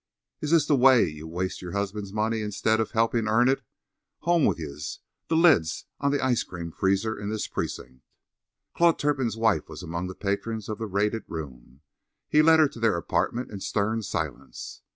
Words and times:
Is 0.41 0.49
this 0.49 0.65
the 0.65 0.75
way 0.75 1.07
ye 1.07 1.21
waste 1.21 1.61
your 1.61 1.73
husbands' 1.73 2.11
money 2.11 2.41
instead 2.41 2.79
of 2.79 2.89
helping 2.89 3.27
earn 3.27 3.47
it? 3.47 3.61
Home 4.21 4.45
wid 4.45 4.57
yez! 4.57 4.97
The 5.27 5.35
lid's 5.35 5.85
on 5.99 6.09
the 6.11 6.19
ice 6.25 6.41
cream 6.41 6.71
freezer 6.71 7.15
in 7.15 7.29
this 7.29 7.45
precinct." 7.45 8.01
Claude 8.73 8.97
Turpin's 8.97 9.37
wife 9.37 9.69
was 9.69 9.83
among 9.83 10.07
the 10.07 10.15
patrons 10.15 10.67
of 10.67 10.79
the 10.79 10.87
raided 10.87 11.25
room. 11.27 11.81
He 12.27 12.41
led 12.41 12.59
her 12.59 12.67
to 12.69 12.79
their 12.79 12.97
apartment 12.97 13.51
in 13.51 13.59
stern 13.59 14.01
silence. 14.01 14.81